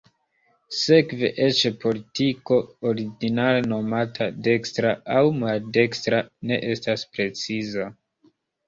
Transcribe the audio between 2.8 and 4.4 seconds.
ordinare nomata